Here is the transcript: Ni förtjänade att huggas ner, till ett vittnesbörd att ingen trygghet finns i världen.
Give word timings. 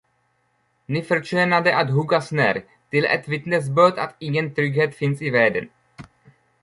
Ni 0.85 1.01
förtjänade 1.01 1.77
att 1.77 1.89
huggas 1.91 2.31
ner, 2.31 2.63
till 2.89 3.05
ett 3.05 3.27
vittnesbörd 3.27 3.93
att 3.99 4.15
ingen 4.19 4.53
trygghet 4.53 4.95
finns 4.95 5.21
i 5.21 5.29
världen. 5.29 5.69